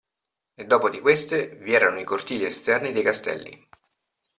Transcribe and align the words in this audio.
E 0.55 0.65
dopo 0.65 0.89
di 0.89 0.99
queste, 0.99 1.49
vi 1.57 1.75
erano 1.75 1.99
i 1.99 2.03
cortili 2.03 2.43
esterni 2.45 2.91
dei 2.91 3.03
castelli. 3.03 3.69